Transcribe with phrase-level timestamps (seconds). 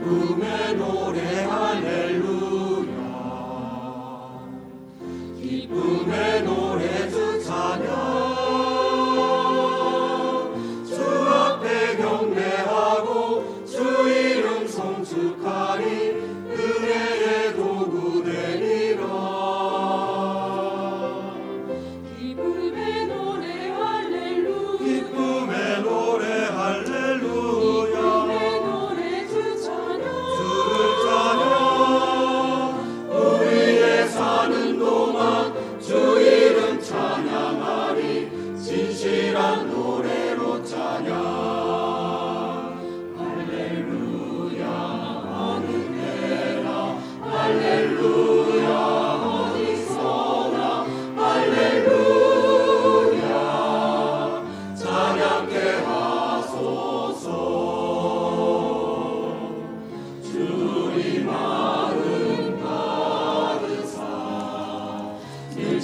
[0.00, 2.90] 기쁨의 노래 할렐루야.
[5.42, 6.29] 기쁨의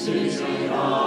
[0.06, 1.05] 是谁的？